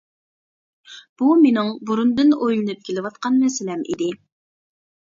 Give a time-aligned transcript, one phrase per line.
[1.21, 4.15] بۇ مېنىڭ بۇرۇندىن ئويلىنىپ كېلىۋاتقان مەسىلەم ئىدى.